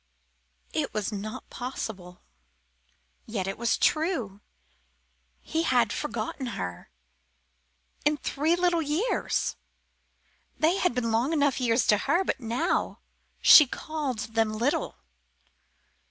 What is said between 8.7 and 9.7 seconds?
years!